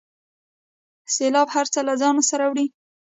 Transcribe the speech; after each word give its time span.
سیلاب 1.15 1.47
هر 1.55 1.65
څه 1.73 1.79
له 1.87 1.93
ځانه 2.01 2.23
سره 2.29 2.43
وړي. 2.51 2.65